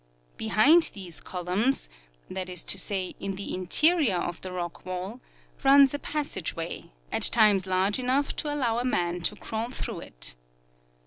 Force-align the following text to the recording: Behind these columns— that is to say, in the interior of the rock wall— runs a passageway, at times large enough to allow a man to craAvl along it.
Behind 0.35 0.81
these 0.95 1.21
columns— 1.21 1.87
that 2.31 2.49
is 2.49 2.63
to 2.63 2.79
say, 2.79 3.13
in 3.19 3.35
the 3.35 3.53
interior 3.53 4.15
of 4.17 4.41
the 4.41 4.51
rock 4.51 4.83
wall— 4.83 5.19
runs 5.63 5.93
a 5.93 5.99
passageway, 5.99 6.91
at 7.11 7.21
times 7.31 7.67
large 7.67 7.99
enough 7.99 8.35
to 8.37 8.51
allow 8.51 8.79
a 8.79 8.83
man 8.83 9.21
to 9.21 9.35
craAvl 9.35 9.87
along 9.87 10.01
it. 10.01 10.35